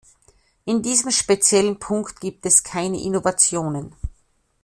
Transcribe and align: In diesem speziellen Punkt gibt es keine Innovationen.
In 0.65 0.81
diesem 0.81 1.11
speziellen 1.11 1.77
Punkt 1.77 2.19
gibt 2.21 2.43
es 2.47 2.63
keine 2.63 2.99
Innovationen. 2.99 3.93